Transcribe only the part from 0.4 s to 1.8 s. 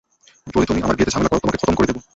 যদি তুমি আমার বিয়েতে ঝামেলা করো, তোমাকে খতম